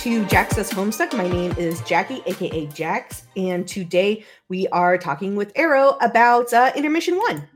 [0.00, 1.12] to Jax Says Homestuck.
[1.12, 6.72] My name is Jackie, aka Jax, and today we are talking with Ero about uh,
[6.74, 7.46] Intermission One.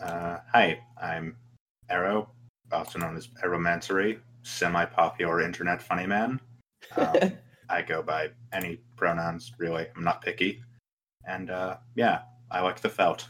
[0.00, 1.36] Uh, hi, I'm
[1.90, 2.30] Ero,
[2.70, 6.38] also known as Eromancery, semi-popular internet funny man.
[6.96, 7.32] Um,
[7.68, 9.88] I go by any pronouns, really.
[9.96, 10.62] I'm not picky,
[11.26, 12.20] and uh, yeah,
[12.52, 13.26] I like the felt.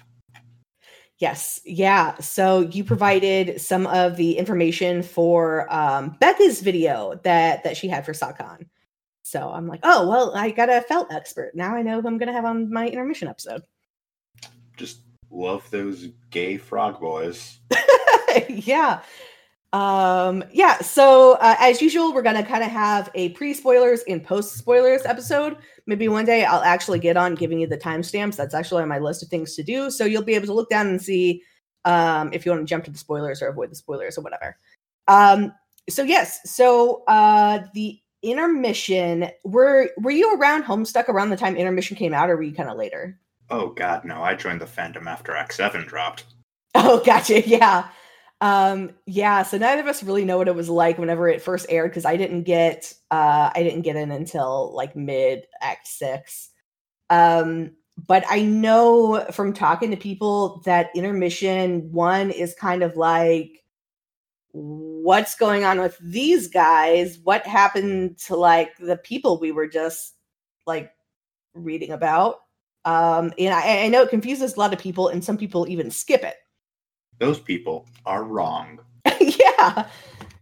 [1.22, 2.16] Yes, yeah.
[2.18, 8.04] So you provided some of the information for um, Becca's video that that she had
[8.04, 8.66] for SockCon.
[9.22, 11.54] So I'm like, oh well, I got a felt expert.
[11.54, 13.62] Now I know who I'm going to have on my intermission episode.
[14.77, 14.98] Just
[15.30, 17.60] love those gay frog boys.
[18.48, 19.02] yeah.
[19.73, 25.05] Um, yeah, so uh, as usual, we're gonna kind of have a pre-spoilers and post-spoilers
[25.06, 25.56] episode.
[25.87, 28.37] Maybe one day I'll actually get on giving you the timestamps.
[28.37, 29.91] That's actually on my list of things to do.
[29.91, 31.43] So you'll be able to look down and see
[31.84, 34.56] um, if you want to jump to the spoilers or avoid the spoilers or whatever.
[35.09, 35.53] Um,
[35.89, 39.28] so yes, so uh, the intermission.
[39.45, 42.70] Were were you around Homestuck around the time intermission came out, or were you kind
[42.70, 43.19] of later?
[43.50, 44.23] Oh God, no!
[44.23, 46.25] I joined the fandom after Act Seven dropped.
[46.75, 47.43] Oh, gotcha.
[47.48, 47.89] Yeah.
[48.42, 51.64] Um, yeah, so neither of us really know what it was like whenever it first
[51.68, 56.50] aired because I didn't get uh I didn't get in until like mid act six.
[57.10, 57.72] Um,
[58.08, 63.62] but I know from talking to people that intermission one is kind of like
[64.52, 67.18] what's going on with these guys?
[67.24, 70.14] What happened to like the people we were just
[70.66, 70.92] like
[71.54, 72.40] reading about?
[72.84, 75.90] Um, and I, I know it confuses a lot of people, and some people even
[75.90, 76.36] skip it
[77.18, 78.80] those people are wrong.
[79.20, 79.88] yeah.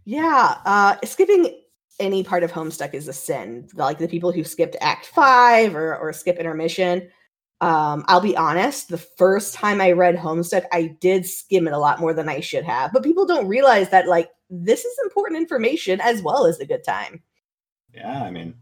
[0.05, 0.57] Yeah.
[0.65, 1.55] Uh, skipping
[1.99, 3.69] any part of Homestuck is a sin.
[3.75, 7.09] Like the people who skipped Act Five or, or skip intermission.
[7.61, 11.79] Um, I'll be honest, the first time I read Homestuck, I did skim it a
[11.79, 12.91] lot more than I should have.
[12.91, 16.83] But people don't realize that, like, this is important information as well as a good
[16.83, 17.23] time.
[17.95, 18.55] Yeah, I mean,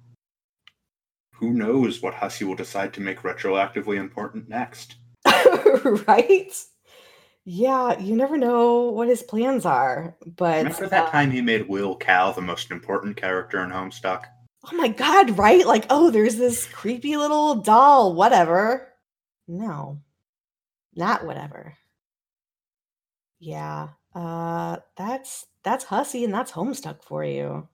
[1.33, 4.97] who knows what Hussie will decide to make retroactively important next?
[6.09, 6.53] right?
[7.50, 10.14] Yeah, you never know what his plans are.
[10.36, 14.25] But remember that uh, time he made Lil Cal the most important character in Homestuck?
[14.70, 15.66] Oh my god, right?
[15.66, 18.88] Like, oh, there's this creepy little doll, whatever.
[19.47, 19.98] No.
[20.94, 21.72] Not whatever.
[23.41, 23.88] Yeah.
[24.15, 27.66] Uh that's that's Hussie and that's Homestuck for you.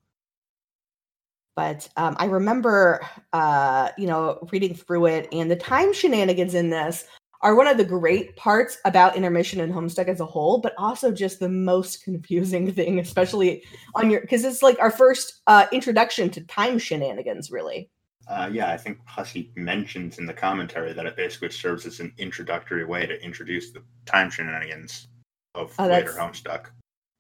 [1.57, 6.71] But um, I remember, uh, you know, reading through it and the time shenanigans in
[6.71, 7.07] this
[7.45, 11.13] are one of the great parts about intermission and homestuck as a whole but also
[11.13, 13.63] just the most confusing thing especially
[13.95, 17.89] on your because it's like our first uh introduction to time shenanigans really
[18.27, 22.13] uh, yeah, I think Hussie mentions in the commentary that it basically serves as an
[22.17, 25.09] introductory way to introduce the time shenanigans
[25.55, 26.67] of oh, later Homestuck.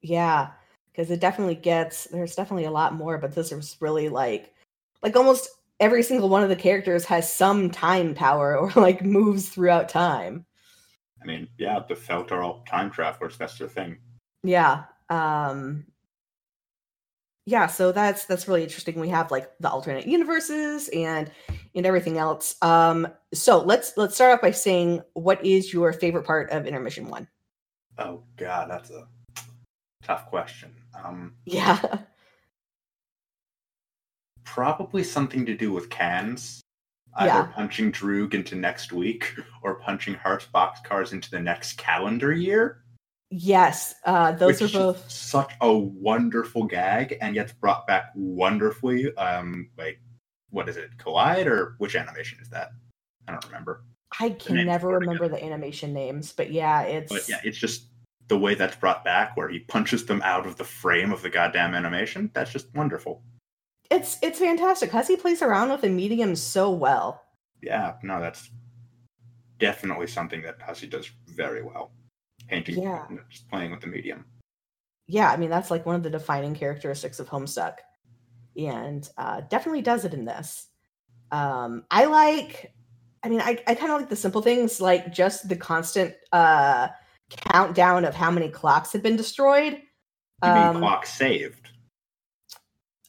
[0.01, 0.53] Yeah,
[0.91, 4.55] because it definitely gets there's definitely a lot more, but this is really like
[5.03, 9.49] like almost every single one of the characters has some time power or like moves
[9.49, 10.47] throughout time.
[11.23, 13.39] I mean, yeah, the Felt are all time travelers.
[13.39, 13.99] That's their thing.
[14.43, 14.85] Yeah.
[15.09, 15.87] Um
[17.47, 18.99] yeah, so that's that's really interesting.
[18.99, 21.31] We have like the alternate universes and
[21.75, 22.57] and everything else.
[22.63, 27.09] Um so let's let's start off by saying what is your favorite part of intermission
[27.09, 27.29] one?
[27.99, 29.07] Oh god, that's a
[30.03, 30.75] tough question.
[31.05, 31.81] Um Yeah.
[34.45, 36.61] probably something to do with cans.
[37.17, 37.49] Either yeah.
[37.55, 42.85] punching Droog into next week or punching Hearts boxcars into the next calendar year.
[43.31, 49.15] Yes, uh, those are both such a wonderful gag, and yet brought back wonderfully.
[49.17, 50.01] Um, like
[50.51, 52.71] what is it, Collide or which animation is that?
[53.27, 53.85] I don't remember.
[54.21, 57.89] I can never remember the animation names, but yeah, it's but yeah, it's just
[58.29, 61.31] the way that's brought back, where he punches them out of the frame of the
[61.31, 62.31] goddamn animation.
[62.35, 63.23] That's just wonderful
[63.95, 64.91] it's it's fantastic.
[64.91, 67.23] Hussie plays around with the medium so well.
[67.63, 68.51] Yeah, no, that's
[69.59, 71.93] definitely something that Hussie does very well.
[72.49, 74.27] Painting, yeah, just playing with the medium.
[75.07, 77.77] Yeah, I mean that's like one of the defining characteristics of Homestuck,
[78.57, 80.67] and uh, definitely does it in this.
[81.31, 82.75] Um, I like,
[83.23, 86.89] I mean, I I kind of like the simple things, like just the constant uh,
[87.31, 89.81] countdown of how many clocks have been destroyed.
[90.45, 91.71] You mean um, clock saved?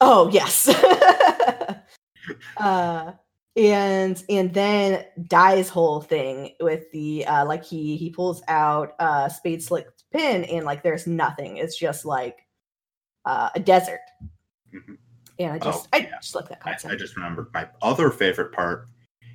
[0.01, 0.67] Oh yes.
[2.57, 3.13] uh
[3.55, 9.29] and and then Die's whole thing with the uh like he he pulls out uh
[9.29, 11.57] spade slick pin and like there's nothing.
[11.57, 12.39] It's just like
[13.23, 14.01] uh a desert.
[14.73, 14.95] Mm-hmm.
[15.39, 16.17] And I just oh, I yeah.
[16.21, 16.91] just like that concept.
[16.91, 18.87] I, I just remembered my other favorite part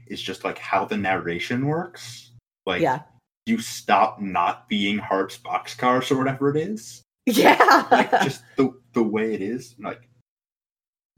[0.07, 2.33] is just like how the narration works.
[2.67, 3.03] Like yeah.
[3.47, 7.03] you stop not being Hearts boxcars or whatever it is.
[7.27, 7.87] Yeah.
[7.93, 9.77] like just the the way it is.
[9.79, 10.09] Like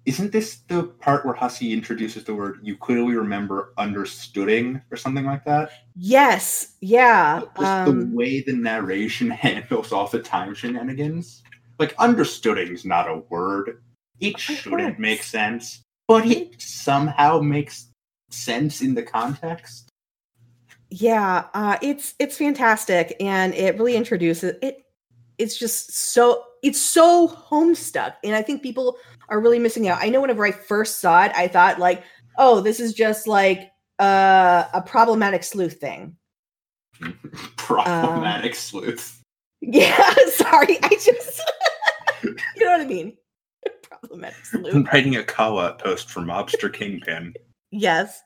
[0.07, 5.25] isn't this the part where Hussie introduces the word you clearly remember understooding or something
[5.25, 5.71] like that?
[5.95, 6.75] Yes.
[6.81, 7.43] Yeah.
[7.59, 11.43] Just the Um, way the narration handles all the time shenanigans.
[11.79, 13.83] Like understooding's not a word.
[14.21, 17.89] It shouldn't make sense, but it somehow makes
[18.31, 19.89] sense in the context.
[20.91, 21.47] yeah.
[21.55, 24.85] Uh, it's it's fantastic, and it really introduces it.
[25.39, 28.97] It's just so it's so homestuck, and I think people
[29.29, 29.99] are really missing out.
[30.01, 32.05] I know whenever I first saw it, I thought like,
[32.39, 36.17] oh, this is just like uh, a problematic sleuth thing.
[37.57, 39.19] Problematic sleuth.
[39.65, 41.41] Yeah, sorry, I just
[42.25, 42.35] you
[42.65, 43.17] know what I mean.
[43.85, 44.75] Problematic sleuth.
[44.75, 47.33] i'm writing a call out post for Mobster Kingpin.
[47.71, 48.21] Yes.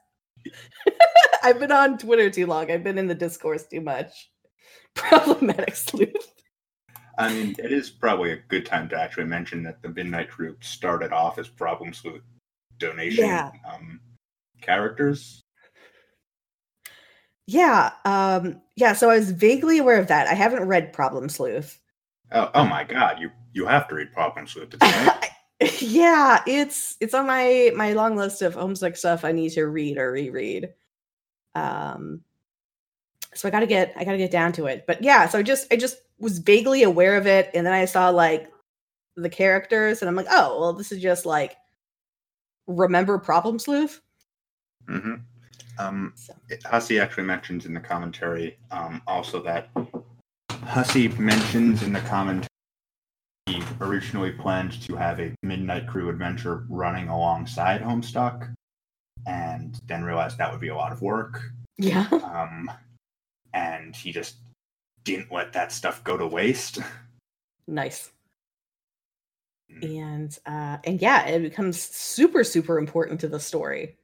[1.43, 2.70] I've been on Twitter too long.
[2.70, 4.31] I've been in the discourse too much.
[4.94, 6.32] Problematic sleuth.
[7.18, 10.56] I mean, it is probably a good time to actually mention that the Midnight Crew
[10.60, 12.22] started off as Problem Sleuth
[12.78, 13.50] donation Yeah.
[13.72, 14.00] um,
[14.60, 15.42] characters.
[17.46, 17.92] Yeah.
[18.04, 20.26] Um, yeah, so I was vaguely aware of that.
[20.26, 21.78] I haven't read Problem Sleuth.
[22.32, 23.20] Oh, oh my God!
[23.20, 24.74] You you have to read Problem Sleuth.
[25.80, 29.96] Yeah, it's it's on my my long list of Homestuck stuff I need to read
[29.96, 30.74] or reread.
[31.54, 32.20] Um
[33.32, 34.84] so I gotta get I gotta get down to it.
[34.86, 37.84] But yeah, so I just I just was vaguely aware of it, and then I
[37.84, 38.50] saw like
[39.16, 41.56] the characters, and I'm like, oh well, this is just like
[42.66, 44.00] remember Problem Sleuth.
[44.88, 45.14] hmm
[45.78, 46.32] Um, So
[46.64, 49.68] Hussie actually mentions in the commentary um, also that
[50.50, 52.48] Hussie mentions in the commentary
[53.46, 58.52] he originally planned to have a Midnight Crew adventure running alongside Homestuck,
[59.26, 61.52] and then realized that would be a lot of work.
[61.78, 62.08] yeah.
[62.10, 62.70] Um,
[63.54, 64.36] and he just
[65.06, 66.81] didn't let that stuff go to waste.
[67.67, 68.11] nice.
[69.73, 70.03] Mm.
[70.03, 73.97] And uh and yeah, it becomes super, super important to the story.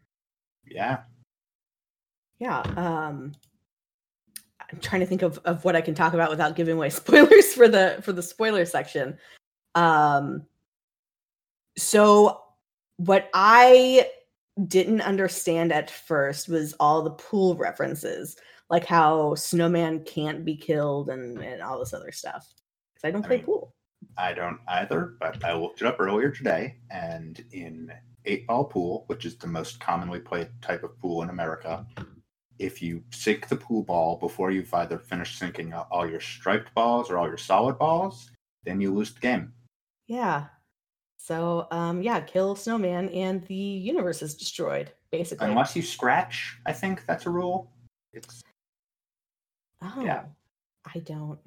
[0.65, 1.01] Yeah.
[2.39, 2.61] Yeah.
[2.77, 3.33] Um
[4.73, 7.53] I'm trying to think of, of what I can talk about without giving away spoilers
[7.53, 9.19] for the for the spoiler section.
[9.75, 10.47] Um
[11.77, 12.43] so
[12.97, 14.09] what I
[14.69, 18.37] didn't understand at first was all the pool references,
[18.73, 22.53] like how Snowman can't be killed and, and all this other stuff.
[22.95, 23.75] Because I don't I play mean, pool.
[24.17, 27.93] I don't either, but I looked it up earlier today, and in
[28.25, 31.87] eight ball pool, which is the most commonly played type of pool in America,
[32.59, 37.11] if you sink the pool ball before you've either finished sinking all your striped balls
[37.11, 38.31] or all your solid balls,
[38.65, 39.53] then you lose the game.
[40.07, 40.47] Yeah.
[41.19, 45.49] So um yeah, kill Snowman and the universe is destroyed, basically.
[45.49, 47.71] Unless you scratch, I think that's a rule.
[48.13, 48.43] It's
[49.83, 50.25] Oh, Yeah.
[50.95, 51.39] I don't.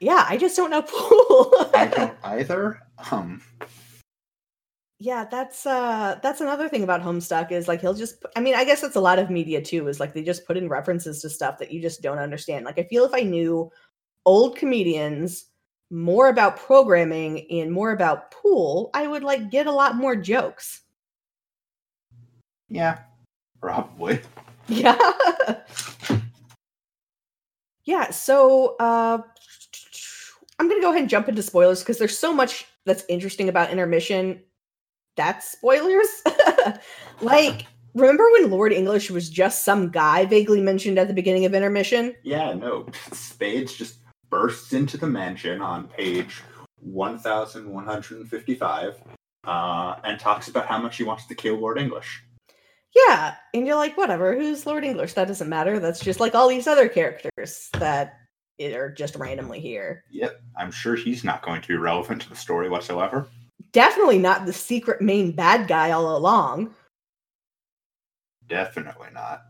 [0.00, 1.70] Yeah, I just don't know pool.
[1.74, 2.80] I don't either.
[3.10, 3.42] Um,
[4.98, 8.64] yeah, that's uh that's another thing about Homestuck is like he'll just I mean, I
[8.64, 11.28] guess that's a lot of media too, is like they just put in references to
[11.30, 12.64] stuff that you just don't understand.
[12.64, 13.70] Like I feel if I knew
[14.24, 15.46] old comedians
[15.90, 20.82] more about programming and more about pool, I would like get a lot more jokes.
[22.68, 23.00] yeah,
[23.60, 24.20] probably.
[24.68, 24.98] Yeah.
[27.86, 29.18] Yeah, so uh
[30.58, 33.50] I'm going to go ahead and jump into spoilers because there's so much that's interesting
[33.50, 34.42] about intermission.
[35.16, 36.08] That's spoilers.
[37.20, 41.52] like remember when Lord English was just some guy vaguely mentioned at the beginning of
[41.54, 42.14] intermission?
[42.22, 42.86] Yeah, no.
[43.12, 43.98] Spades just
[44.30, 46.40] bursts into the mansion on page
[46.80, 49.02] 1155
[49.44, 52.22] uh, and talks about how much he wants to kill Lord English.
[52.96, 55.12] Yeah, and you're like whatever, who's Lord English?
[55.12, 55.78] That doesn't matter.
[55.78, 58.14] That's just like all these other characters that
[58.60, 60.02] are just randomly here.
[60.10, 63.28] Yep, I'm sure he's not going to be relevant to the story whatsoever.
[63.72, 66.74] Definitely not the secret main bad guy all along.
[68.48, 69.42] Definitely not.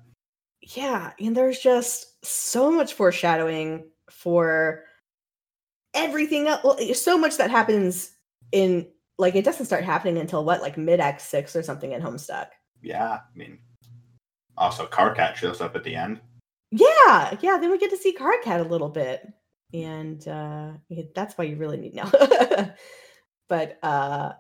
[0.63, 4.85] yeah and there's just so much foreshadowing for
[5.95, 8.13] everything else well, so much that happens
[8.53, 8.87] in
[9.19, 12.49] like it doesn't start happening until what like mid act six or something in homestuck
[12.83, 13.59] Yeah, I mean,
[14.57, 16.21] also Karkat shows up at the end.
[16.73, 19.27] yeah yeah then we get to see Karkat a little bit.
[19.75, 20.73] And uh
[21.15, 22.11] that's why you really need now
[23.49, 24.33] but uh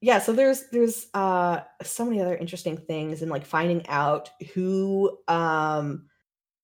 [0.00, 5.18] yeah so there's there's uh so many other interesting things and like finding out who
[5.28, 6.06] um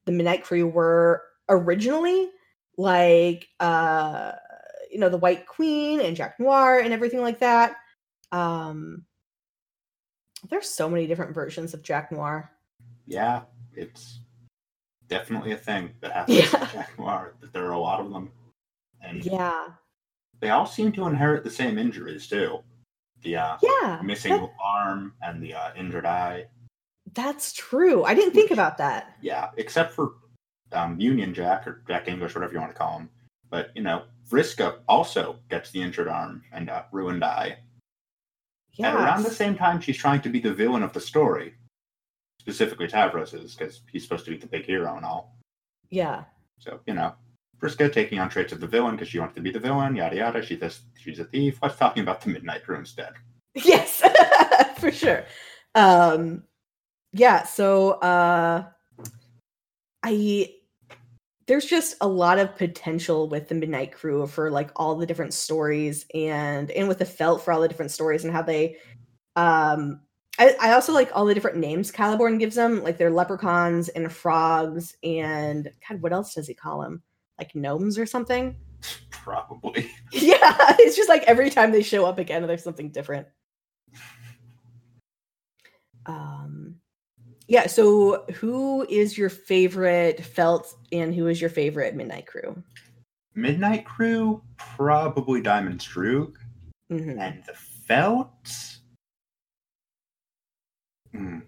[0.04, 2.30] the midnight crew were originally.
[2.78, 4.32] Like uh
[4.90, 7.76] you know the white queen and jack noir and everything like that.
[8.32, 9.04] Um
[10.50, 12.50] there's so many different versions of jack noir
[13.06, 13.42] Yeah,
[13.74, 14.20] it's
[15.08, 16.62] definitely a thing that happens Yeah.
[16.62, 17.34] in Jack Noir.
[17.40, 18.30] That there are a lot of them,
[19.02, 19.66] and yeah
[20.40, 22.58] they all seem to inherit the same injuries too.
[23.22, 24.00] The uh, Yeah.
[24.02, 26.46] missing that- arm and the uh, injured eye.
[27.14, 28.04] that's true.
[28.04, 29.16] I didn't think about that.
[29.20, 30.12] Yeah, except for
[30.72, 33.10] um, Union Jack or Jack English, whatever you want to call him.
[33.50, 37.58] But you know, Vriska also gets the injured arm and uh, ruined eye.
[38.78, 41.54] And around the same time, she's trying to be the villain of the story,
[42.40, 45.36] specifically Tavros's, because he's supposed to be the big hero and all.
[45.90, 46.24] Yeah.
[46.58, 47.14] So you know,
[47.58, 49.94] Vriska taking on traits of the villain because she wants to be the villain.
[49.94, 50.42] Yada yada.
[50.42, 51.58] She a, she's a thief.
[51.62, 53.12] Let's talking about the Midnight Crew instead.
[53.54, 54.02] Yes,
[54.78, 55.26] for sure.
[55.74, 56.44] Um
[57.12, 58.64] yeah, so uh
[60.02, 60.54] I
[61.52, 65.34] there's just a lot of potential with the Midnight Crew for like all the different
[65.34, 68.78] stories and and with the felt for all the different stories and how they
[69.36, 70.00] um
[70.38, 74.10] I, I also like all the different names Caliborn gives them, like they're leprechauns and
[74.10, 77.02] frogs and God, what else does he call them?
[77.38, 78.56] Like gnomes or something?
[79.10, 79.90] Probably.
[80.10, 83.26] Yeah, it's just like every time they show up again, there's something different.
[86.06, 86.76] Um,
[87.48, 87.66] yeah.
[87.66, 92.62] So, who is your favorite Felt, and who is your favorite Midnight Crew?
[93.34, 96.34] Midnight Crew, probably Diamonds Droog.
[96.90, 97.18] Mhm.
[97.18, 98.28] And the felt?
[101.12, 101.40] Hmm.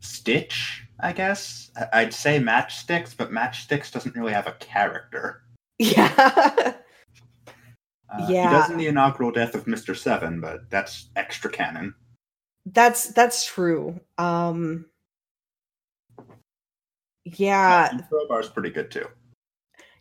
[0.00, 1.70] Stitch, I guess.
[1.92, 5.42] I'd say Matchsticks, but Matchsticks doesn't really have a character.
[5.78, 6.74] Yeah,
[8.08, 8.50] Uh, He Yeah.
[8.50, 9.94] does in the inaugural death of Mr.
[9.96, 11.94] Seven, but that's extra canon.
[12.66, 14.00] That's that's true.
[14.18, 14.86] Um,
[17.24, 19.06] yeah, Crowbar's pretty good too.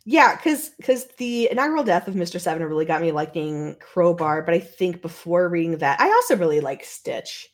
[0.06, 2.40] Yeah, because because the inaugural death of Mr.
[2.40, 6.60] Seven really got me liking Crowbar, but I think before reading that, I also really
[6.60, 7.48] like Stitch.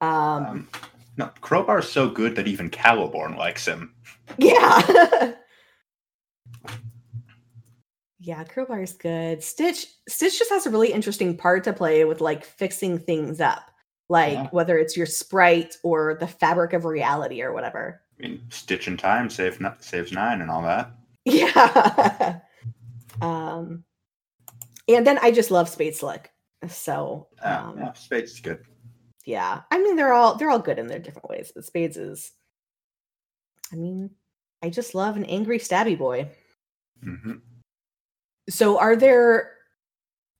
[0.00, 0.68] Um, Um,
[1.16, 3.94] no, Crowbar's so good that even Caliborn likes him.
[4.38, 5.34] yeah.
[8.18, 9.42] yeah, Crowbar's good.
[9.44, 13.70] Stitch Stitch just has a really interesting part to play with like fixing things up.
[14.08, 14.48] Like Yeah.
[14.50, 18.02] whether it's your sprite or the fabric of reality or whatever.
[18.18, 20.90] I mean, Stitch in Time save, saves nine and all that.
[21.24, 22.40] Yeah.
[23.22, 23.84] um
[24.86, 26.30] and then I just love Spade Slick.
[26.68, 28.64] So Uh, um, yeah, Spades is good.
[29.26, 32.32] yeah i mean they're all they're all good in their different ways but spades is
[33.72, 34.10] i mean
[34.62, 36.28] i just love an angry stabby boy
[37.02, 37.32] hmm
[38.50, 39.52] so are there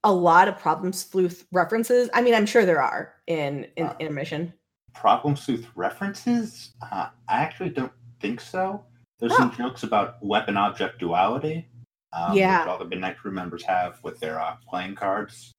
[0.05, 3.97] a lot of problem sleuth references i mean i'm sure there are in in Uh,
[4.01, 4.53] intermission
[4.95, 6.73] Problem Sleuth references?
[6.81, 8.85] Uh, I actually don't think so.
[9.19, 11.67] There's some jokes about weapon object duality.
[12.13, 12.61] Um, Yeah.
[12.61, 15.53] Which all the Midnight Crew members have with their uh, playing cards.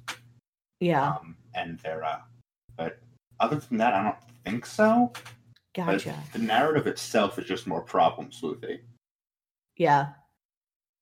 [0.80, 2.22] yeah Um, and their, uh,
[2.78, 3.00] but
[3.40, 5.12] other than that, I don't think so.
[5.76, 8.80] But gotcha the narrative itself is just more problem sleuthy.
[9.76, 10.14] yeah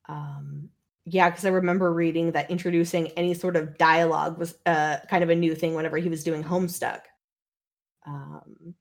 [0.09, 0.69] um
[1.05, 5.29] yeah because i remember reading that introducing any sort of dialogue was uh kind of
[5.29, 7.01] a new thing whenever he was doing homestuck.
[8.05, 8.75] Um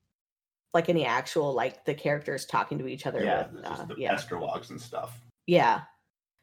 [0.75, 4.19] like any actual like the characters talking to each other Yeah, with, uh, the yeah.
[4.31, 5.21] And stuff.
[5.47, 5.83] yeah.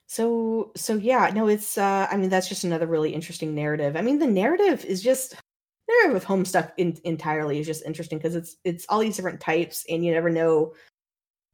[0.08, 3.96] So so yeah no it's uh i mean that's just another really interesting narrative.
[3.96, 5.36] I mean the narrative is just
[5.88, 9.86] narrative with homestuck in, entirely is just interesting because it's it's all these different types
[9.90, 10.74] and you never know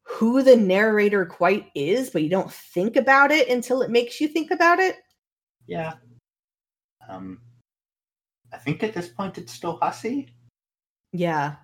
[0.08, 4.28] who the narrator quite is but you don't think about it until it makes you
[4.28, 4.98] think about it?
[5.68, 5.94] Yeah.
[7.10, 7.42] Um,
[8.54, 10.30] I think at this point it's still Hussie.
[11.12, 11.56] yeah.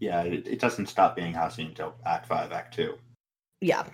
[0.00, 2.94] Yeah, it, it doesn't stop being Hussie until Act 5, Act 2.
[3.60, 3.84] yeah.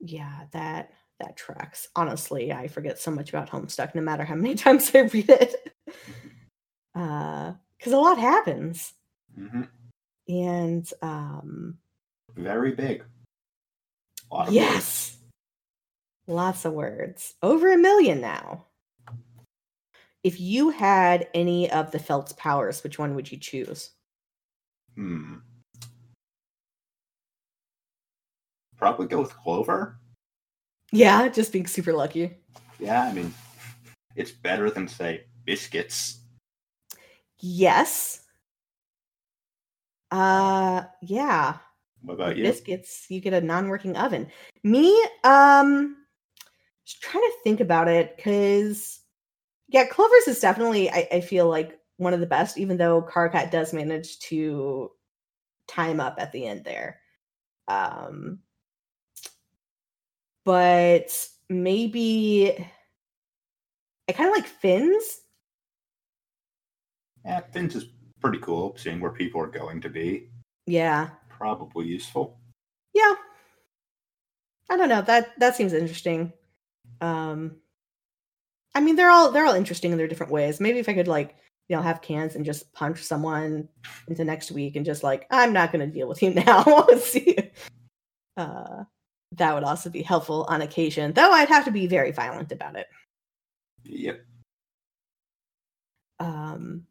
[0.00, 1.88] Yeah that that tracks.
[1.96, 5.54] Honestly i forget so much about homestuck no matter how many times i read it.
[6.94, 8.92] Uh because a lot happens
[9.34, 9.62] hmm
[10.28, 11.78] and um
[12.36, 13.04] Very big.
[14.30, 15.16] A lot of yes
[16.26, 18.66] lots of words over a million now
[20.22, 23.90] if you had any of the felt's powers which one would you choose
[24.94, 25.36] Hmm.
[28.76, 29.98] Probably go with Clover.
[30.92, 32.36] yeah just being super lucky
[32.78, 33.34] Yeah, I mean,
[34.16, 36.20] it's better than, say, Biscuits.
[37.40, 38.22] yes
[40.10, 41.56] uh yeah
[42.02, 42.42] What about you?
[42.42, 44.26] biscuits you get a non-working oven
[44.64, 45.96] me um
[46.84, 49.00] just trying to think about it because
[49.68, 53.50] yeah clover's is definitely I, I feel like one of the best even though Karkat
[53.50, 54.90] does manage to
[55.68, 57.00] time up at the end there
[57.68, 58.40] um
[60.44, 62.66] but maybe
[64.08, 65.20] i kind of like Fin's.
[67.24, 67.84] Yeah, Fin's is
[68.20, 70.28] pretty cool, seeing where people are going to be.
[70.66, 72.38] yeah Probably useful.
[72.94, 73.14] yeah
[74.68, 76.32] i don't know that that seems interesting
[77.00, 77.56] um
[78.72, 80.60] I mean, they're all they're all interesting in their different ways.
[80.60, 81.34] Maybe if I could like
[81.68, 83.68] you know have cans and just punch someone
[84.06, 86.86] into next week and just like I'm not going to deal with you now.
[87.00, 87.36] See,
[88.36, 88.84] uh,
[89.32, 91.12] that would also be helpful on occasion.
[91.12, 92.86] Though I'd have to be very violent about it.
[93.82, 94.24] Yep.
[96.20, 96.86] Um,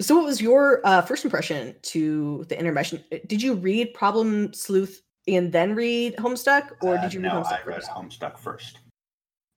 [0.00, 3.04] so what was your uh, first impression to the intermission?
[3.12, 7.28] Uh, did you read Problem Sleuth and then read Homestuck, or Uh, did you read
[7.28, 7.90] no, Homestuck I read first?
[7.90, 8.78] Homestuck first.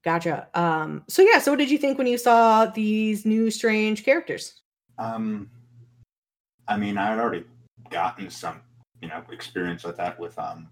[0.03, 0.47] Gotcha.
[0.53, 4.61] Um, so yeah, so what did you think when you saw these new strange characters?
[4.99, 5.49] Um,
[6.67, 7.45] I mean, I had already
[7.89, 8.61] gotten some,
[9.01, 10.67] you know, experience with that with um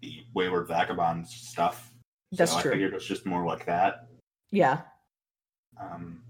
[0.00, 1.92] the Wayward Vagabonds stuff.
[2.32, 2.70] That's so true.
[2.70, 4.08] I figured it was just more like that.
[4.50, 4.80] Yeah.
[5.80, 6.22] Um,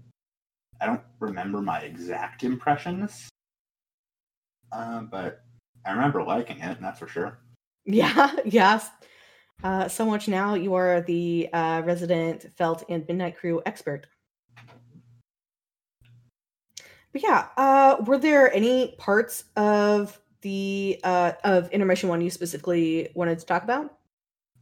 [0.83, 3.29] I don't remember my exact impressions,
[4.73, 5.45] uh, but
[5.85, 7.39] I remember liking it, and that's for sure.
[7.85, 8.89] Yeah, yes.
[9.63, 14.07] Uh, so much now you are the uh, resident Felt and Midnight Crew expert.
[17.13, 23.07] But yeah, uh, were there any parts of the uh, of intermission one you specifically
[23.15, 23.99] wanted to talk about?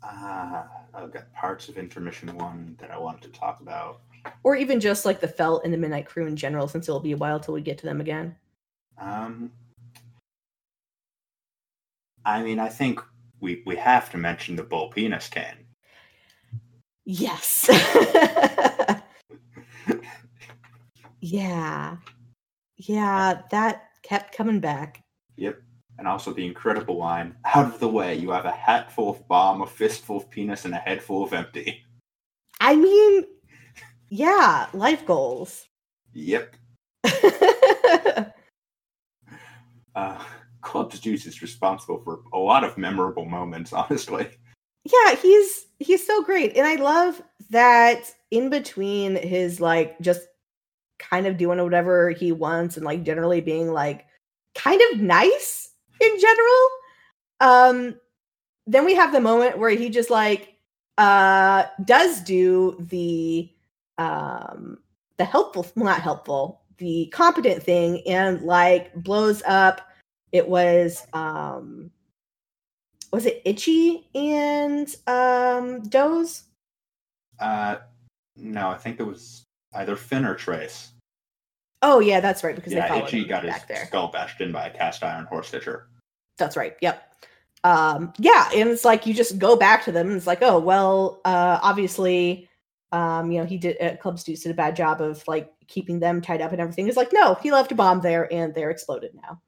[0.04, 4.02] Uh, I've got parts of Intermission One that I wanted to talk about.
[4.44, 7.12] Or even just like the Felt and the Midnight Crew in general, since it'll be
[7.12, 8.36] a while till we get to them again.
[8.98, 9.52] Um,
[12.26, 13.00] I mean, I think
[13.40, 15.58] we we have to mention the bull penis can.
[17.06, 17.70] Yes.
[21.20, 21.98] yeah.
[22.78, 25.04] Yeah, that kept coming back.
[25.38, 25.62] Yep.
[25.98, 29.28] And also the incredible line, out of the way, you have a hat full of
[29.28, 31.84] bomb, a fistful of penis, and a head full of empty.
[32.60, 33.26] I mean,
[34.12, 35.66] yeah, life goals.
[36.14, 36.56] Yep.
[39.96, 40.24] Uh,
[40.62, 44.28] Clubs Deuce is responsible for a lot of memorable moments, honestly.
[44.84, 46.56] yeah, he's he's so great.
[46.58, 50.22] And I love that in between his like just
[51.00, 54.06] kind of doing whatever he wants and like generally being like
[54.56, 56.68] kind of nice in general.
[57.40, 57.96] Um
[58.68, 60.56] then we have the moment where he just like
[60.98, 63.50] uh does do the
[64.02, 64.78] um
[65.18, 69.82] the helpful well, not helpful the competent thing and like blows up
[70.32, 71.92] it was um
[73.12, 76.44] was it itchy and um doze
[77.40, 77.78] Uh,
[78.38, 80.92] no, I think it was either Fin or Trace.
[81.82, 84.52] oh yeah that's right because they yeah, Itchy got his back there skull bashed in
[84.52, 85.88] by a cast iron horse stitcher.
[86.38, 87.14] that's right yep
[87.64, 90.58] um yeah and it's like you just go back to them and it's like oh
[90.60, 92.48] well uh obviously
[92.92, 96.00] um you know he did uh, Clubs Deuce did a bad job of like keeping
[96.00, 98.72] them tied up and everything it's like no he left a bomb there and they're
[98.72, 99.42] exploded now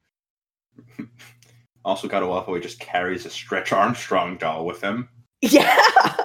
[1.85, 2.55] Also, got a waffle.
[2.55, 5.09] He just carries a Stretch Armstrong doll with him
[5.41, 5.77] yeah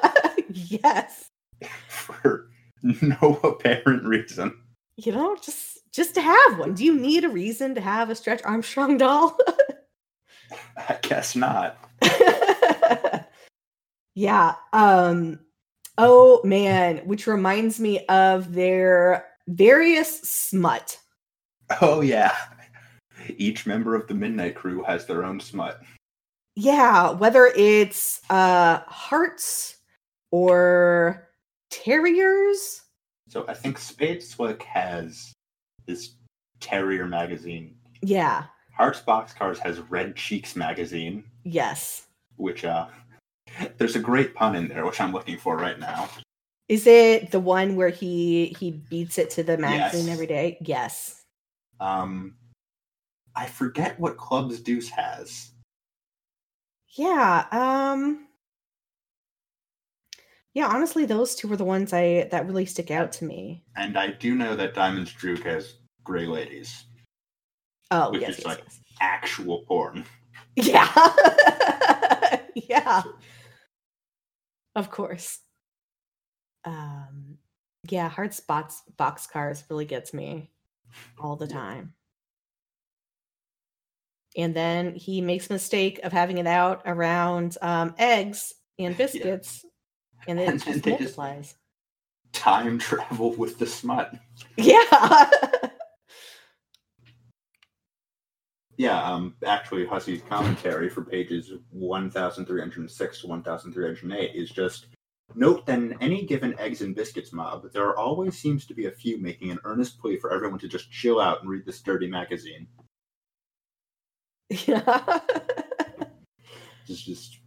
[0.50, 1.30] yes
[1.88, 2.48] for
[2.84, 4.56] no apparent reason.
[4.96, 8.14] you know just just to have one do you need a reason to have a
[8.14, 9.36] stretch armstrong doll
[10.76, 11.76] I guess not.
[14.14, 15.40] yeah um
[15.98, 20.98] oh man which reminds me of their various smut
[21.82, 22.34] Oh yeah.
[23.36, 25.80] Each member of the Midnight Crew has their own smut.
[26.56, 29.76] yeah whether it's uh hearts
[30.30, 31.28] or
[31.70, 32.82] terriers
[33.28, 35.32] So I think Spade Slick has
[35.86, 36.14] this
[36.60, 37.76] Terrier magazine.
[38.02, 38.44] yeah
[38.76, 42.06] Hearts Boxcars has Red Cheeks magazine, yes
[42.36, 42.86] which uh
[43.78, 46.08] there's a great pun in there, which I'm looking for right now.
[46.68, 50.12] is it the one where he he beats it to the magazine Yes.
[50.14, 51.22] every day yes
[51.80, 52.34] Um
[53.34, 55.52] I forget what Club's Deuce has.
[56.96, 58.26] yeah um
[60.54, 63.96] yeah honestly those two were the ones i that really stick out to me And
[63.98, 66.84] I do know that Diamond's Droog has Grey Ladies.
[67.90, 68.80] oh Which yes is yes, like- yes.
[69.00, 70.04] Actual porn.
[70.56, 70.90] yeah
[72.54, 73.02] yeah
[74.74, 75.38] of course.
[76.64, 77.38] Um
[77.88, 80.50] yeah hard spots box cars really gets me
[81.18, 81.94] all the time.
[84.36, 89.64] And then he makes mistake of having it out around um eggs and biscuits
[90.26, 91.18] and it And then just they just-
[92.32, 94.14] Time travel with the smut.
[94.56, 95.30] yeah
[98.78, 104.86] Yeah, um, actually, Hussie's commentary for pages 1,306 to 1,308 is just
[105.34, 108.90] note that in any given eggs and biscuits mob, there always seems to be a
[108.92, 112.06] few making an earnest plea for everyone to just chill out and read this dirty
[112.06, 112.68] magazine.
[114.50, 115.20] yeah
[116.88, 117.38] It's just,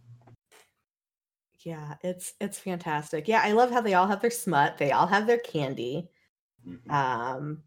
[1.64, 3.28] Yeah, it's it's fantastic.
[3.28, 4.78] Yeah, I love how they all have their smut.
[4.78, 6.10] They all have their candy.
[6.66, 6.90] Mhm.
[6.90, 7.62] Um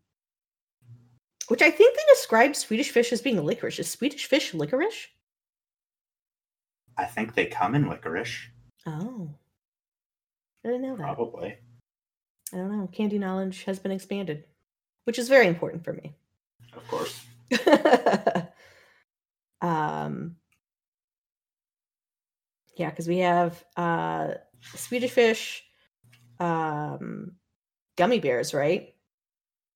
[1.48, 3.80] which I think they describe Swedish fish as being licorice.
[3.80, 5.08] Is Swedish fish licorice?
[6.98, 8.48] I think they come in licorice,
[8.88, 9.30] Oh.
[10.64, 11.04] I didn't know that.
[11.04, 11.58] probably.
[12.54, 12.88] I don't know.
[12.88, 14.46] Candy knowledge has been expanded,
[15.04, 16.16] which is very important for me.
[16.76, 17.26] Of course.
[19.62, 20.36] um
[22.76, 24.30] yeah because we have uh
[24.76, 25.64] swedish fish
[26.40, 27.34] um
[27.98, 28.95] gummy bears right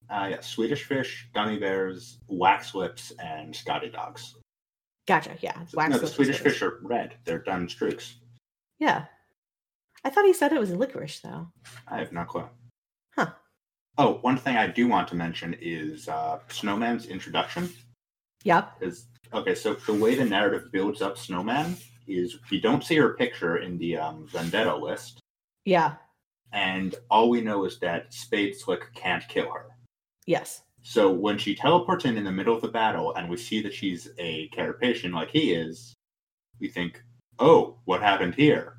[0.10, 4.36] Uh, yeah, Swedish fish, gummy bears, wax lips, and Scotty dogs.
[5.08, 7.16] gotcha yeah wax no, the Swedish fish are red.
[7.26, 8.16] They're done streaks.
[8.80, 9.06] yeah
[10.06, 11.48] i thought he said it was licorice though
[11.88, 12.48] I have no clue.
[13.16, 13.32] Huh.
[13.98, 17.70] Oh, one thing I do want to mention is uh, Snowman's introduction.
[18.44, 19.56] yep Is okay.
[19.56, 21.76] So the way the narrative builds up Snowman
[22.08, 25.20] is we don't see her picture in the um, Vendetta list,
[25.66, 25.96] yeah
[26.54, 29.66] and all we know is that Spade Slick can't kill her.
[30.26, 33.62] Yes So when she teleports in in the middle of the battle, and we see
[33.62, 35.94] that she's a Carapacian like he is,
[36.60, 37.04] we think,
[37.38, 38.78] "Oh, what happened here?"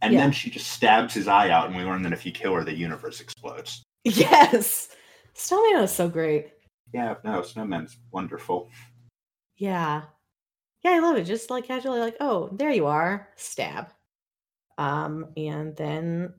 [0.00, 0.20] And Yeah.
[0.20, 2.64] then she just stabs his eye out, and we learn that if you kill her,
[2.64, 3.82] the universe explodes.
[4.04, 4.88] yes
[5.34, 6.52] snowman is so great
[6.94, 8.70] Yeah, no, Snowman's wonderful.
[9.56, 10.02] yeah
[10.84, 13.92] yeah i love it just like casually like oh there you are stab
[14.78, 16.32] um and then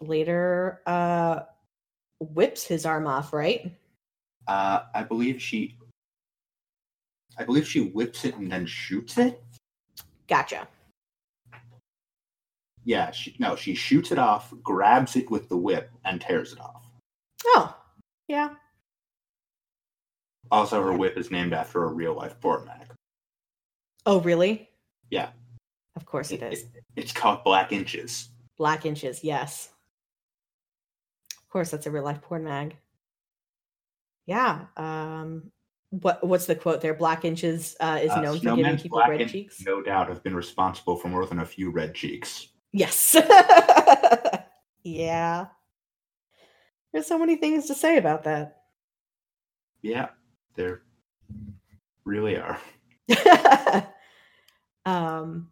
[0.00, 1.40] later uh
[2.32, 3.72] whips his arm off right
[4.46, 5.76] Uh, I believe she,
[7.38, 9.42] I believe she whips it and then shoots it.
[10.28, 10.68] gotcha
[12.84, 16.60] Yeah, she, no, she shoots it off, grabs it with the whip, and tears it
[16.60, 16.84] off.
[17.46, 17.74] oh
[18.28, 18.50] yeah
[20.50, 22.88] Also, her whip is named after a real life porn mag.
[24.06, 24.68] oh really
[25.10, 25.30] Yeah.
[25.96, 28.28] of course it is It's called Black Inches.
[28.56, 29.70] black inches yes
[31.54, 32.76] course that's a real life porn mag.
[34.26, 35.52] Yeah um
[35.90, 36.94] what what's the quote there?
[36.94, 39.64] Black inches uh is Uh, known for giving people red cheeks.
[39.64, 42.48] no doubt have been responsible for more than a few red cheeks.
[42.72, 43.16] yes.
[44.86, 45.46] Yeah.
[46.92, 48.64] There's so many things to say about that.
[49.80, 50.08] Yeah,
[50.56, 50.82] there
[52.04, 52.60] really are.
[54.86, 55.50] um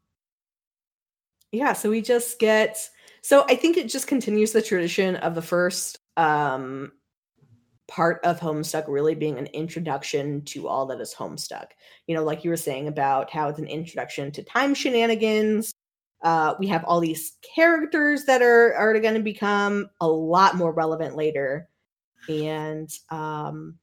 [1.53, 2.89] yeah so we just get
[3.23, 6.93] so i think it just continues the tradition of the first um
[7.89, 11.67] part of homestuck really being an introduction to all that is homestuck
[12.07, 15.73] you know like you were saying about how it's an introduction to time shenanigans
[16.23, 20.73] uh we have all these characters that are are going to become a lot more
[20.73, 21.69] relevant later
[22.29, 23.77] and um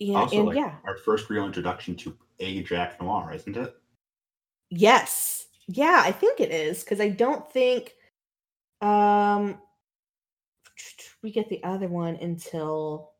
[0.00, 3.74] and, also, and like yeah our first real introduction to a Jack Noir, isn't it?
[4.68, 5.41] Yes.
[5.68, 7.94] Yeah, I think it is because I don't think
[8.80, 9.58] um
[11.22, 13.12] we get the other one until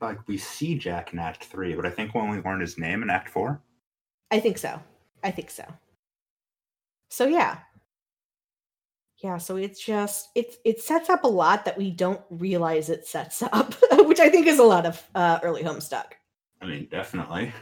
[0.00, 2.78] Like we see Jack in Act Three, but I think when we only learn his
[2.78, 3.62] name in Act Four.
[4.30, 4.80] I think so.
[5.22, 5.64] I think so.
[7.08, 7.58] So yeah.
[9.18, 13.06] Yeah, so it's just it it sets up a lot that we don't realize it
[13.06, 16.12] sets up, which I think is a lot of uh early Homestuck.
[16.60, 17.52] I mean, definitely.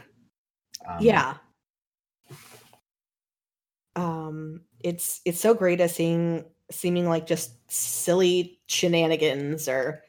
[0.87, 1.35] Um, yeah.
[3.95, 10.03] Um it's it's so great as seeing seeming like just silly shenanigans or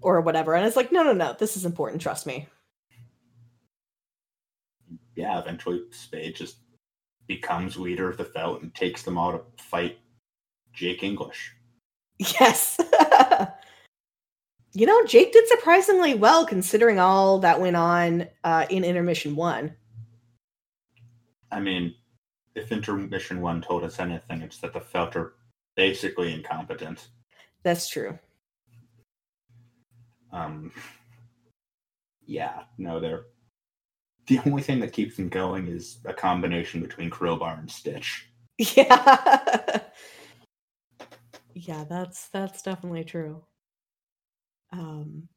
[0.00, 0.54] or whatever.
[0.54, 2.46] And it's like, no, no, no, this is important, trust me.
[5.16, 5.38] yeah.
[5.38, 6.58] Eventually, Spade just
[7.26, 9.98] becomes leader of the Felt and takes them all to fight
[10.72, 11.52] Jake English.
[12.18, 12.78] Yes.
[14.72, 19.74] you know, Jake did surprisingly well considering all that went on uh, in intermission one.
[21.50, 21.94] I mean,
[22.56, 25.34] if Intermission One told us anything, it's that the Felt are
[25.76, 27.08] basically incompetent.
[27.62, 28.18] That's true.
[30.32, 30.72] Um,
[32.26, 33.26] yeah, no, they're
[34.26, 38.26] the only thing that keeps them going is a combination between Crowbar and Stitch.
[38.58, 39.80] Yeah.
[41.54, 43.44] yeah, that's that's definitely true.
[44.72, 45.28] Um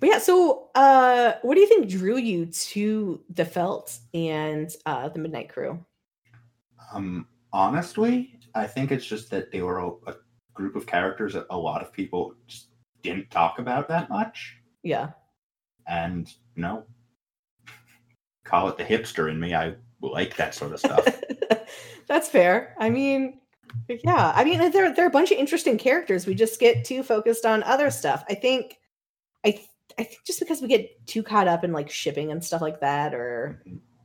[0.00, 5.08] but yeah, so uh what do you think drew you to the Felt and uh
[5.08, 5.84] the Midnight Crew?
[6.96, 10.14] Um, honestly, I think it's just that they were a, a
[10.54, 12.68] group of characters that a lot of people just
[13.02, 15.10] didn't talk about that much, Yeah.
[15.86, 16.84] and you know,
[18.44, 19.54] call it the hipster in me.
[19.54, 21.06] I like that sort of stuff.
[22.06, 22.74] That's fair.
[22.78, 23.40] I mean,
[23.88, 24.32] yeah.
[24.34, 26.26] I mean, there there are a bunch of interesting characters.
[26.26, 28.24] We just get too focused on other stuff.
[28.30, 28.78] I think,
[29.44, 29.60] I
[29.98, 32.80] I think just because we get too caught up in like shipping and stuff like
[32.80, 33.62] that, or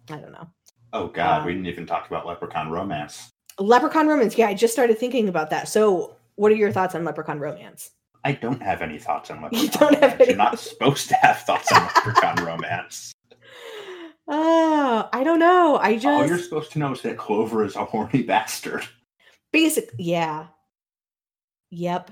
[0.09, 0.47] I don't know.
[0.93, 3.29] Oh God, we Um, didn't even talk about Leprechaun romance.
[3.59, 4.37] Leprechaun romance.
[4.37, 5.67] Yeah, I just started thinking about that.
[5.67, 7.91] So, what are your thoughts on Leprechaun romance?
[8.23, 9.63] I don't have any thoughts on Leprechaun.
[9.63, 10.21] You don't have romance.
[10.21, 13.11] any- You're not supposed to have thoughts on Leprechaun romance.
[14.27, 15.77] Oh, I don't know.
[15.81, 18.85] I just All you're supposed to know is that Clover is a horny bastard.
[19.51, 19.89] basic.
[19.97, 20.47] Yeah.
[21.71, 22.11] Yep.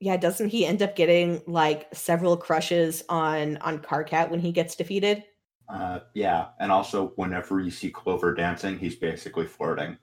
[0.00, 4.76] Yeah, doesn't he end up getting like several crushes on on Karkat when he gets
[4.76, 5.24] defeated?
[5.68, 9.96] Uh, yeah, and also whenever you see Clover dancing, he's basically flirting.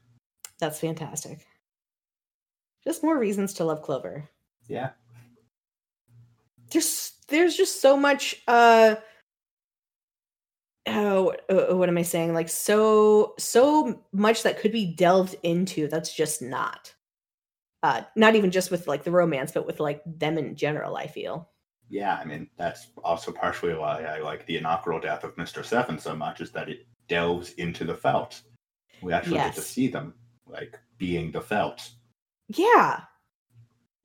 [0.59, 1.45] That's fantastic.
[2.83, 4.29] Just more reasons to love Clover.
[4.67, 4.91] Yeah,
[6.71, 8.95] There's there's just so much uh
[10.87, 12.33] oh uh, what am I saying?
[12.33, 16.93] Like so so much that could be delved into that's just not.
[17.83, 21.07] Uh not even just with like the romance, but with like them in general, I
[21.07, 21.49] feel.
[21.93, 22.15] Yeah.
[22.21, 26.15] I mean, that's also partially why I like the inaugural death of Mister Seven so
[26.15, 28.41] much, is that it delves into the felt.
[29.01, 30.15] We actually get to see them
[30.47, 31.87] like being the felt.
[32.47, 33.01] Yeah.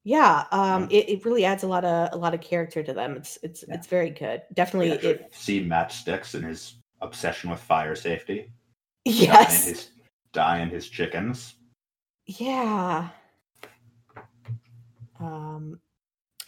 [0.05, 3.17] Yeah, um it, it really adds a lot of a lot of character to them.
[3.17, 3.75] It's it's Yeah.
[3.75, 4.43] it's very good.
[4.55, 8.53] Definitely it see Matchsticks and his obsession with fire safety.
[9.05, 9.65] yes.
[9.65, 9.91] Dyeing his,
[10.33, 11.55] dyeing his chickens.
[12.27, 13.09] Yeah.
[15.21, 15.81] Um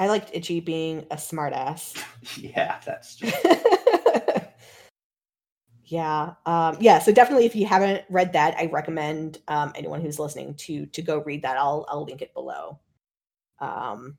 [0.01, 2.03] I liked Itchy being a smartass.
[2.37, 3.31] yeah, that's true.
[5.85, 6.35] yeah.
[6.47, 10.55] Um yeah, so definitely if you haven't read that, I recommend um anyone who's listening
[10.55, 11.57] to to go read that.
[11.57, 12.81] I'll I'll link it below.
[13.61, 14.17] Um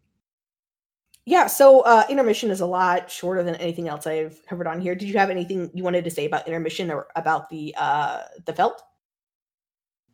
[1.26, 4.96] yeah, so uh intermission is a lot shorter than anything else I've covered on here.
[4.96, 8.54] Did you have anything you wanted to say about intermission or about the uh the
[8.54, 8.82] felt?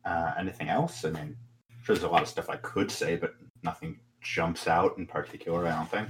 [0.08, 1.04] uh, anything else.
[1.04, 1.36] I mean,
[1.82, 4.00] sure, there's a lot of stuff I could say, but nothing
[4.34, 5.66] jumps out in particular.
[5.66, 6.08] I don't think.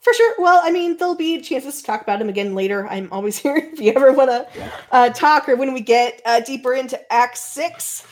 [0.00, 0.34] For sure.
[0.38, 2.86] Well, I mean, there'll be chances to talk about him again later.
[2.88, 4.70] I'm always here if you ever want to Yeah.
[4.92, 8.04] uh, talk or when we get uh, deeper into Act Six.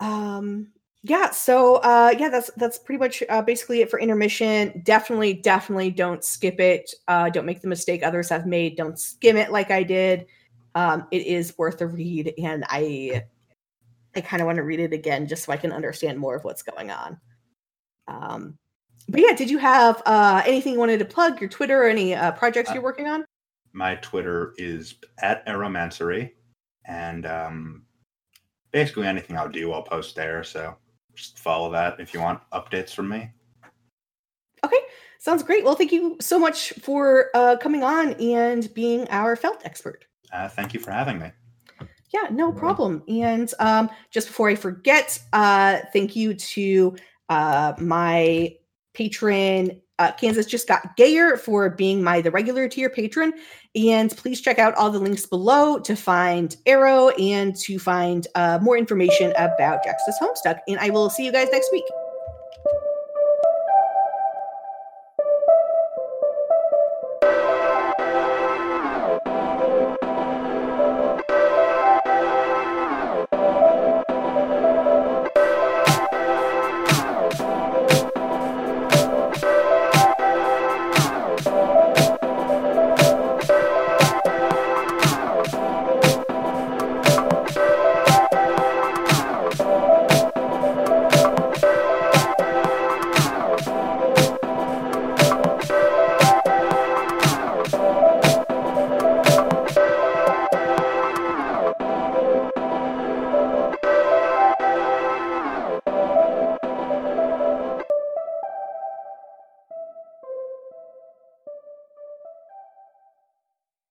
[0.00, 0.68] Um.
[1.02, 1.30] Yeah.
[1.30, 1.76] So.
[1.76, 2.14] Uh.
[2.18, 2.28] Yeah.
[2.28, 4.82] That's that's pretty much uh, basically it for intermission.
[4.84, 6.92] Definitely, definitely don't skip it.
[7.08, 7.30] Uh.
[7.30, 8.76] Don't make the mistake others have made.
[8.76, 10.26] Don't skim it like I did.
[10.74, 11.06] Um.
[11.10, 13.24] It is worth a read, and I.
[14.14, 16.42] I kind of want to read it again just so I can understand more of
[16.44, 17.20] what's going on.
[18.08, 18.58] Um
[19.08, 21.40] but yeah, did you have uh, anything you wanted to plug?
[21.40, 23.24] Your Twitter or any uh, projects Uh, you're working on?
[23.72, 26.32] My Twitter is at Eromancery,
[26.86, 27.84] and um,
[28.72, 30.42] basically anything I'll do, I'll post there.
[30.42, 30.76] So
[31.14, 33.30] just follow that if you want updates from me.
[34.64, 34.80] Okay,
[35.20, 35.64] sounds great.
[35.64, 40.04] Well, thank you so much for uh, coming on and being our felt expert.
[40.32, 41.30] Uh, thank you for having me.
[42.12, 43.02] Yeah, no problem.
[43.08, 46.96] And um, just before I forget, uh, thank you to
[47.28, 48.54] uh, my
[48.94, 49.80] patron.
[49.98, 53.32] Uh, Kansas just got gayer for being my the regular tier patron,
[53.74, 58.58] and please check out all the links below to find Ero and to find uh,
[58.60, 60.58] more information about Jax's Homestuck.
[60.68, 61.84] And I will see you guys next week.